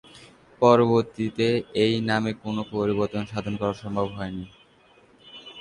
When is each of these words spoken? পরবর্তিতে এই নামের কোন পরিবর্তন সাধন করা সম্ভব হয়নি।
পরবর্তিতে 0.61 1.47
এই 1.83 1.93
নামের 2.09 2.35
কোন 2.43 2.57
পরিবর্তন 2.73 3.23
সাধন 3.31 3.53
করা 3.61 3.73
সম্ভব 3.81 4.07
হয়নি। 4.17 4.45